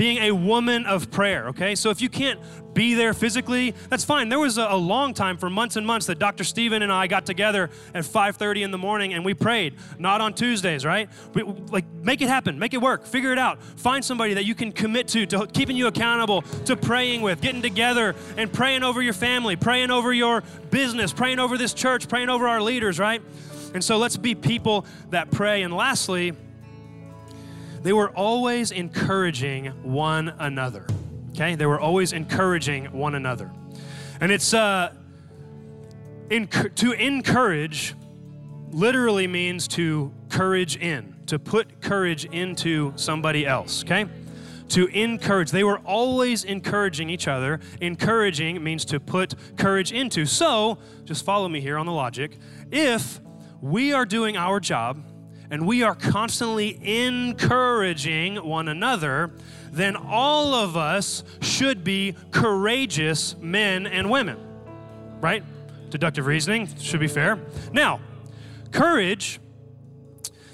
[0.00, 1.74] being a woman of prayer, okay?
[1.74, 2.40] So if you can't
[2.72, 4.30] be there physically, that's fine.
[4.30, 6.42] There was a, a, long time for months and months that Dr.
[6.42, 10.32] Stephen and I got together at 5:30 in the morning and we prayed, not on
[10.32, 11.10] Tuesdays, right?
[11.34, 13.62] We, like make it happen, make it work, figure it out.
[13.62, 17.60] Find somebody that you can commit to to keeping you accountable, to praying with, getting
[17.60, 22.30] together and praying over your family, praying over your business, praying over this church, praying
[22.30, 23.20] over our leaders, right?
[23.74, 25.60] And so let's be people that pray.
[25.60, 26.32] And lastly,
[27.82, 30.86] they were always encouraging one another.
[31.30, 31.54] Okay?
[31.54, 33.50] They were always encouraging one another.
[34.20, 34.92] And it's uh,
[36.28, 37.94] to encourage
[38.70, 44.06] literally means to courage in, to put courage into somebody else, okay?
[44.68, 45.50] To encourage.
[45.50, 47.58] They were always encouraging each other.
[47.80, 50.24] Encouraging means to put courage into.
[50.26, 52.38] So, just follow me here on the logic.
[52.70, 53.20] If
[53.60, 55.02] we are doing our job
[55.50, 59.32] and we are constantly encouraging one another,
[59.72, 64.38] then all of us should be courageous men and women.
[65.20, 65.42] Right?
[65.90, 67.38] Deductive reasoning should be fair.
[67.72, 68.00] Now,
[68.70, 69.40] courage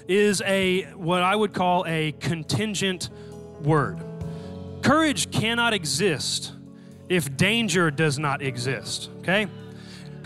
[0.07, 3.09] is a what I would call a contingent
[3.61, 3.99] word.
[4.81, 6.53] Courage cannot exist
[7.09, 9.47] if danger does not exist, okay?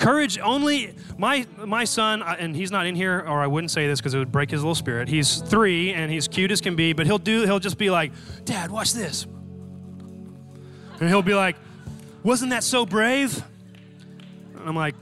[0.01, 3.85] Courage only, my, my son, uh, and he's not in here, or I wouldn't say
[3.85, 5.07] this because it would break his little spirit.
[5.07, 8.11] He's three and he's cute as can be, but he'll do, he'll just be like,
[8.43, 9.27] Dad, watch this.
[10.99, 11.55] And he'll be like,
[12.23, 13.43] Wasn't that so brave?
[14.57, 14.95] And I'm like,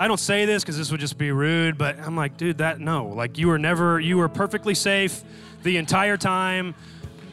[0.00, 2.80] I don't say this because this would just be rude, but I'm like, dude, that
[2.80, 3.06] no.
[3.06, 5.22] Like, you were never, you were perfectly safe
[5.62, 6.74] the entire time.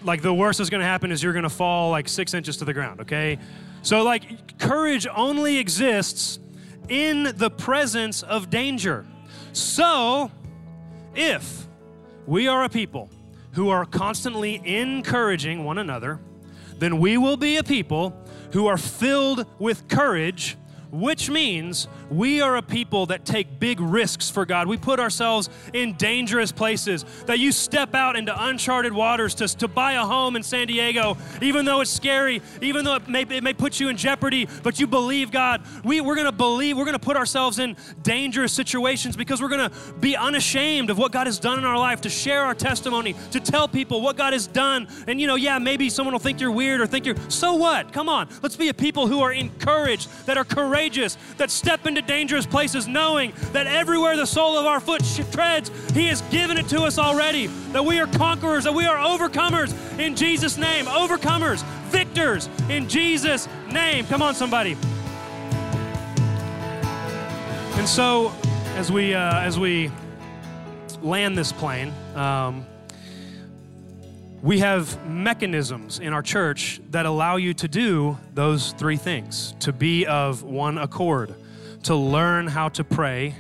[0.04, 2.74] Like, the worst that's gonna happen is you're gonna fall like six inches to the
[2.74, 3.40] ground, okay?
[3.82, 6.38] So, like, courage only exists
[6.90, 9.06] in the presence of danger.
[9.54, 10.32] So,
[11.16, 11.68] if
[12.26, 13.10] we are a people
[13.54, 16.20] who are constantly encouraging one another,
[16.78, 18.16] then we will be a people
[18.52, 20.58] who are filled with courage
[20.92, 24.68] which means we are a people that take big risks for God.
[24.68, 29.68] We put ourselves in dangerous places, that you step out into uncharted waters to, to
[29.68, 33.44] buy a home in San Diego, even though it's scary, even though it may, it
[33.44, 35.62] may put you in jeopardy, but you believe God.
[35.84, 39.50] We, we're going to believe, we're going to put ourselves in dangerous situations because we're
[39.50, 42.56] going to be unashamed of what God has done in our life, to share our
[42.56, 44.88] testimony, to tell people what God has done.
[45.08, 47.94] And, you know, yeah, maybe someone will think you're weird or think you're, so what?
[47.94, 48.28] Come on.
[48.42, 52.46] Let's be a people who are encouraged, that are courageous courageous, that step into dangerous
[52.46, 56.84] places knowing that everywhere the sole of our foot treads, He has given it to
[56.84, 57.48] us already.
[57.72, 60.86] That we are conquerors, that we are overcomers in Jesus' name.
[60.86, 64.06] Overcomers, victors in Jesus' name.
[64.06, 64.78] Come on, somebody.
[67.78, 68.34] And so,
[68.76, 69.92] as we uh, as we
[71.02, 72.66] land this plane, um,
[74.42, 79.74] we have mechanisms in our church that allow you to do those three things to
[79.74, 81.36] be of one accord,
[81.84, 83.36] to learn how to pray,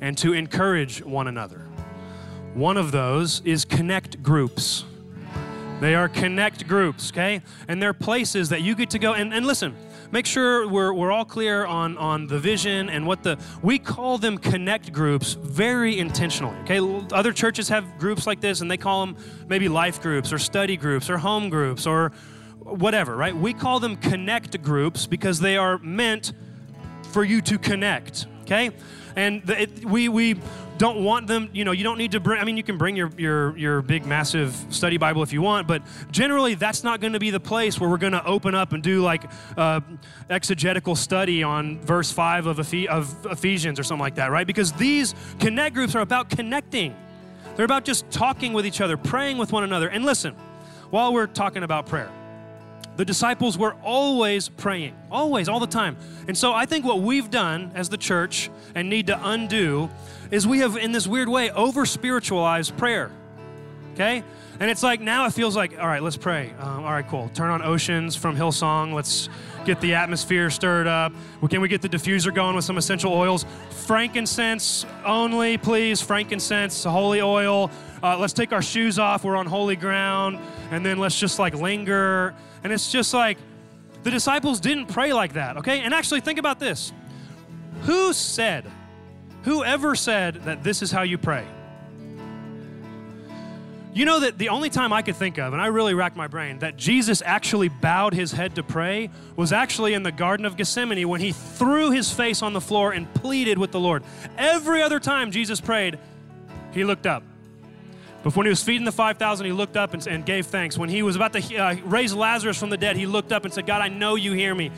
[0.00, 1.66] and to encourage one another.
[2.54, 4.84] One of those is connect groups.
[5.80, 7.42] They are connect groups, okay?
[7.68, 9.14] And they're places that you get to go.
[9.14, 9.74] And, and listen,
[10.10, 14.18] make sure we're, we're all clear on, on the vision and what the, we call
[14.18, 16.80] them connect groups very intentionally, okay?
[17.14, 19.16] Other churches have groups like this and they call them
[19.48, 22.12] maybe life groups or study groups or home groups or
[22.58, 23.34] whatever, right?
[23.34, 26.32] We call them connect groups because they are meant
[27.10, 28.70] for you to connect, okay?
[29.16, 30.40] And the, it, we, we,
[30.80, 32.96] don't want them, you know, you don't need to bring, I mean, you can bring
[32.96, 37.12] your, your, your big, massive study Bible if you want, but generally that's not going
[37.12, 39.24] to be the place where we're going to open up and do like
[39.58, 39.82] uh,
[40.30, 44.46] exegetical study on verse 5 of, Ephes- of Ephesians or something like that, right?
[44.46, 46.96] Because these connect groups are about connecting.
[47.56, 49.90] They're about just talking with each other, praying with one another.
[49.90, 50.34] And listen,
[50.88, 52.10] while we're talking about prayer,
[52.96, 55.96] the disciples were always praying, always, all the time.
[56.28, 59.88] And so I think what we've done as the church and need to undo
[60.30, 63.10] is we have, in this weird way, over spiritualized prayer.
[63.94, 64.22] Okay?
[64.60, 66.52] And it's like now it feels like, all right, let's pray.
[66.60, 67.30] Um, all right, cool.
[67.32, 68.92] Turn on Oceans from Hillsong.
[68.92, 69.30] Let's
[69.64, 71.14] get the atmosphere stirred up.
[71.40, 73.46] Well, can we get the diffuser going with some essential oils?
[73.86, 76.02] Frankincense only, please.
[76.02, 77.70] Frankincense, holy oil.
[78.02, 79.24] Uh, let's take our shoes off.
[79.24, 80.38] We're on holy ground.
[80.70, 82.34] And then let's just like linger.
[82.62, 83.38] And it's just like
[84.02, 85.80] the disciples didn't pray like that, okay?
[85.80, 86.92] And actually, think about this.
[87.82, 88.64] Who said,
[89.44, 91.46] Whoever said that this is how you pray?
[93.92, 96.28] You know that the only time I could think of, and I really racked my
[96.28, 100.56] brain, that Jesus actually bowed his head to pray was actually in the Garden of
[100.56, 104.04] Gethsemane when he threw his face on the floor and pleaded with the Lord.
[104.38, 105.98] Every other time Jesus prayed,
[106.72, 107.24] he looked up.
[108.22, 110.76] But when he was feeding the 5,000, he looked up and, and, gave thanks.
[110.76, 113.54] When he was about to uh, raise Lazarus from the dead, he looked up and
[113.54, 114.70] said, God, I know you hear me.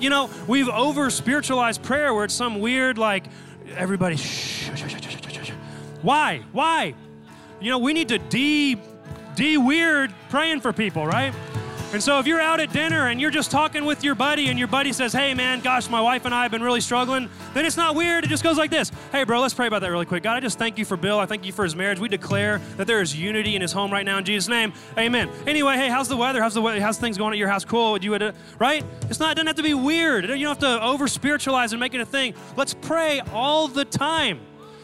[0.00, 3.24] You know, we've over spiritualized prayer where it's some weird, like,
[3.76, 5.50] everybody, shh, shh, shh.
[6.02, 6.42] Why?
[6.52, 6.94] Why?
[7.60, 8.76] You know, we need to de,
[9.36, 11.32] de weird praying for people, right?
[11.94, 14.58] And so if you're out at dinner and you're just talking with your buddy and
[14.58, 17.64] your buddy says, hey man, gosh, my wife and I have been really struggling, then
[17.64, 18.24] it's not weird.
[18.24, 18.90] It just goes like this.
[19.12, 20.24] Hey bro, let's pray about that really quick.
[20.24, 21.20] God, I just thank you for Bill.
[21.20, 22.00] I thank you for his marriage.
[22.00, 24.72] We declare that there is unity in his home right now in Jesus' name.
[24.98, 25.30] Amen.
[25.46, 26.42] Anyway, hey, how's the weather?
[26.42, 26.80] How's the weather?
[26.80, 27.64] How's things going at your house?
[27.64, 27.92] Cool.
[27.92, 28.84] Would you would, uh, right?
[29.08, 30.24] It's not, it doesn't have to be weird.
[30.24, 32.34] You don't have to over spiritualize and make it a thing.
[32.56, 34.40] Let's pray all the time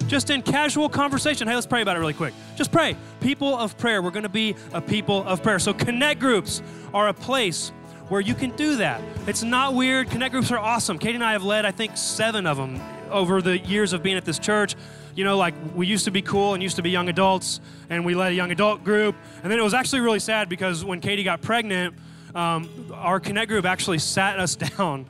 [0.06, 1.46] just in casual conversation.
[1.46, 2.34] Hey, let's pray about it really quick.
[2.56, 2.96] Just pray.
[3.20, 4.02] People of prayer.
[4.02, 5.58] We're going to be a people of prayer.
[5.58, 7.72] So, connect groups are a place
[8.08, 9.00] where you can do that.
[9.28, 10.10] It's not weird.
[10.10, 10.98] Connect groups are awesome.
[10.98, 14.16] Katie and I have led, I think, seven of them over the years of being
[14.16, 14.74] at this church.
[15.14, 18.04] You know, like we used to be cool and used to be young adults, and
[18.04, 19.14] we led a young adult group.
[19.42, 21.94] And then it was actually really sad because when Katie got pregnant,
[22.34, 25.06] um, our Connect group actually sat us down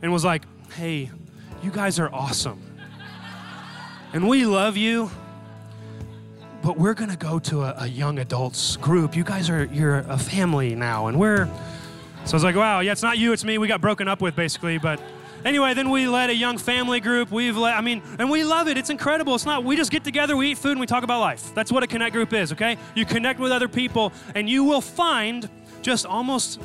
[0.00, 0.42] and was like,
[0.74, 1.10] hey,
[1.62, 2.62] you guys are awesome
[4.14, 5.10] and we love you
[6.62, 9.14] but we're going to go to a, a, young adults group.
[9.14, 11.44] You guys are you're a family now and we're
[12.24, 13.58] so i was like wow yeah it's not you it's me.
[13.58, 14.78] We got broken up with basically.
[14.78, 14.98] But
[15.44, 17.30] anyway then we led a young family group.
[17.30, 18.78] We've led i mean and we love it.
[18.78, 19.34] It's incredible.
[19.34, 21.52] It's not we just get together we eat food and we talk about life.
[21.54, 22.78] That's what a connect group is okay?
[22.94, 25.50] You connect with other people and you will find
[25.82, 26.60] just almost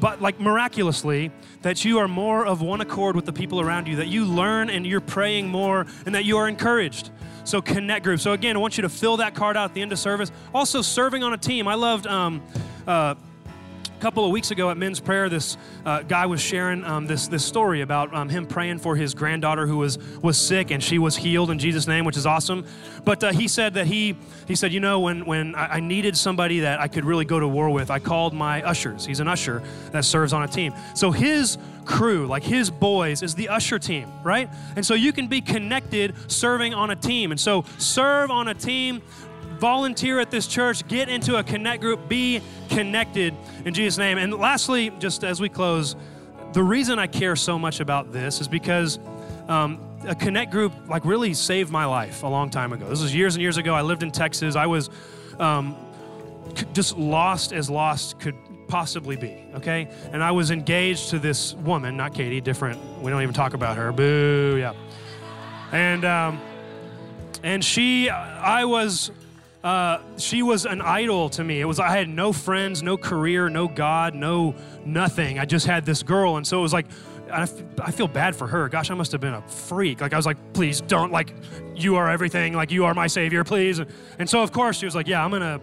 [0.00, 1.30] but like miraculously,
[1.62, 4.70] that you are more of one accord with the people around you, that you learn
[4.70, 7.10] and you're praying more, and that you are encouraged.
[7.44, 8.20] So connect group.
[8.20, 10.30] So again, I want you to fill that card out at the end of service.
[10.54, 11.66] Also, serving on a team.
[11.66, 12.06] I loved.
[12.06, 12.42] Um,
[12.86, 13.14] uh,
[13.98, 17.26] a couple of weeks ago at men's prayer, this uh, guy was sharing um, this
[17.26, 21.00] this story about um, him praying for his granddaughter who was was sick and she
[21.00, 22.64] was healed in Jesus' name, which is awesome.
[23.04, 26.16] But uh, he said that he he said, you know, when when I, I needed
[26.16, 29.04] somebody that I could really go to war with, I called my ushers.
[29.04, 30.74] He's an usher that serves on a team.
[30.94, 34.48] So his crew, like his boys, is the usher team, right?
[34.76, 37.32] And so you can be connected serving on a team.
[37.32, 39.02] And so serve on a team
[39.58, 44.18] volunteer at this church, get into a connect group, be connected in Jesus' name.
[44.18, 45.96] And lastly, just as we close,
[46.52, 48.98] the reason I care so much about this is because
[49.48, 52.88] um, a connect group like really saved my life a long time ago.
[52.88, 53.74] This was years and years ago.
[53.74, 54.56] I lived in Texas.
[54.56, 54.90] I was
[55.38, 55.76] um,
[56.72, 58.36] just lost as lost could
[58.68, 59.88] possibly be, okay?
[60.12, 62.80] And I was engaged to this woman, not Katie, different.
[63.00, 63.92] We don't even talk about her.
[63.92, 64.74] Boo, yeah.
[65.72, 66.40] And um,
[67.42, 69.10] and she, I was
[69.64, 71.60] uh, she was an idol to me.
[71.60, 74.54] It was I had no friends, no career, no God, no
[74.84, 75.38] nothing.
[75.38, 76.86] I just had this girl, and so it was like
[77.30, 78.68] I, f- I feel bad for her.
[78.68, 80.00] Gosh, I must have been a freak.
[80.00, 81.34] Like I was like, please don't like
[81.74, 82.54] you are everything.
[82.54, 83.80] Like you are my savior, please.
[84.18, 85.60] And so of course she was like, yeah, I'm gonna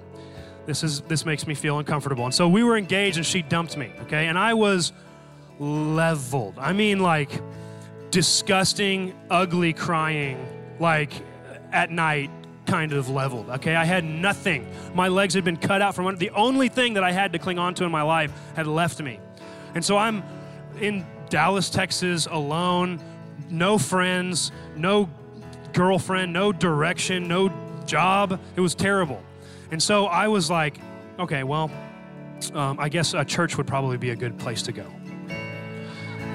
[0.66, 2.26] this is this makes me feel uncomfortable.
[2.26, 4.28] And so we were engaged and she dumped me, okay?
[4.28, 4.92] And I was
[5.60, 6.56] leveled.
[6.60, 7.32] I mean like
[8.12, 10.46] disgusting, ugly crying
[10.80, 11.14] like
[11.72, 12.30] at night
[12.66, 13.50] kind of leveled.
[13.50, 14.68] Okay, I had nothing.
[14.94, 16.18] My legs had been cut out from under.
[16.18, 19.02] The only thing that I had to cling on to in my life had left
[19.02, 19.20] me.
[19.74, 20.24] And so I'm
[20.80, 23.00] in Dallas, Texas, alone,
[23.50, 25.10] no friends, no
[25.74, 27.52] girlfriend, no direction, no
[27.86, 28.40] job.
[28.56, 29.22] It was terrible.
[29.72, 30.80] And so I was like,
[31.20, 31.72] okay, well,
[32.54, 34.86] um, I guess a church would probably be a good place to go.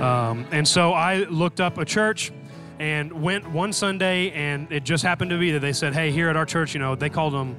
[0.05, 2.33] Um, and so I looked up a church
[2.81, 6.31] and went one Sunday, and it just happened to be that they said, hey, here
[6.31, 7.55] at our church, you know, they called them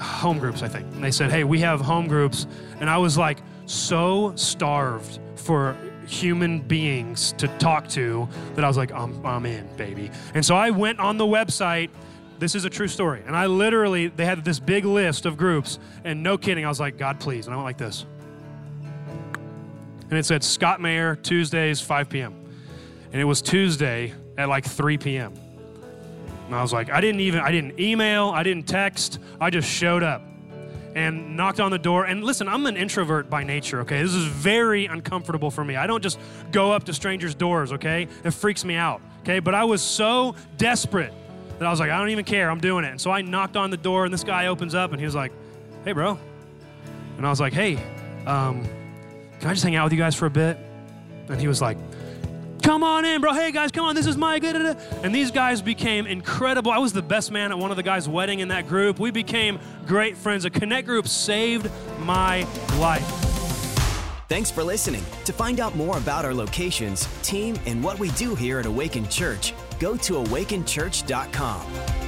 [0.00, 0.86] home groups, I think.
[0.94, 2.46] And they said, hey, we have home groups.
[2.78, 5.76] And I was like so starved for
[6.06, 10.12] human beings to talk to that I was like, I'm, I'm in, baby.
[10.32, 11.90] And so I went on the website.
[12.38, 13.24] This is a true story.
[13.26, 15.80] And I literally, they had this big list of groups.
[16.04, 17.46] And no kidding, I was like, God, please.
[17.46, 18.06] And I went like this.
[20.08, 22.36] And it said Scott Mayer, Tuesdays, 5 p.m.
[23.12, 25.34] And it was Tuesday at like 3 p.m.
[26.46, 29.70] And I was like, I didn't even, I didn't email, I didn't text, I just
[29.70, 30.22] showed up
[30.96, 32.04] and knocked on the door.
[32.04, 34.02] And listen, I'm an introvert by nature, okay?
[34.02, 35.76] This is very uncomfortable for me.
[35.76, 36.18] I don't just
[36.50, 38.08] go up to strangers' doors, okay?
[38.24, 39.38] It freaks me out, okay?
[39.38, 41.12] But I was so desperate
[41.58, 42.90] that I was like, I don't even care, I'm doing it.
[42.90, 45.14] And so I knocked on the door, and this guy opens up, and he was
[45.14, 45.32] like,
[45.84, 46.18] Hey, bro.
[47.16, 47.76] And I was like, Hey,
[48.26, 48.64] um,
[49.38, 50.58] can I just hang out with you guys for a bit?
[51.28, 51.78] And he was like,
[52.62, 53.32] Come on in, bro.
[53.32, 53.94] Hey, guys, come on.
[53.94, 54.44] This is Mike.
[54.44, 56.70] And these guys became incredible.
[56.70, 58.98] I was the best man at one of the guys' wedding in that group.
[58.98, 60.44] We became great friends.
[60.44, 62.46] A Connect group saved my
[62.78, 63.06] life.
[64.28, 65.04] Thanks for listening.
[65.24, 69.08] To find out more about our locations, team, and what we do here at Awaken
[69.08, 71.99] Church, go to awakenchurch.com.